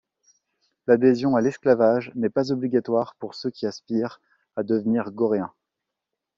L’adhésion 0.87 1.35
à 1.35 1.41
l’esclavage 1.41 2.11
n'est 2.15 2.31
pas 2.31 2.51
obligatoire 2.51 3.13
pour 3.19 3.35
ceux 3.35 3.51
qui 3.51 3.67
aspirent 3.67 4.19
à 4.55 4.63
devenir 4.63 5.11
Goréens. 5.11 5.53